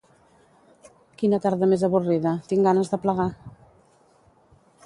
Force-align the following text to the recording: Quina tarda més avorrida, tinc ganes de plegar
Quina 1.19 1.39
tarda 1.43 1.69
més 1.75 1.85
avorrida, 1.89 2.33
tinc 2.53 2.67
ganes 2.71 2.93
de 2.95 3.01
plegar 3.07 3.29